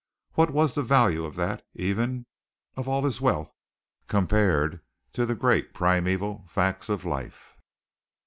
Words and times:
What 0.33 0.49
was 0.49 0.73
the 0.73 0.81
value 0.81 1.25
of 1.25 1.35
that, 1.35 1.63
even, 1.75 2.25
of 2.75 2.87
all 2.89 3.03
his 3.05 3.21
wealth, 3.21 3.53
compared 4.07 4.81
to 5.13 5.27
the 5.27 5.35
great 5.35 5.75
primeval 5.75 6.43
facts 6.47 6.89
of 6.89 7.05
life? 7.05 7.55